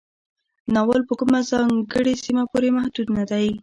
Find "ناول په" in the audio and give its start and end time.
0.73-1.13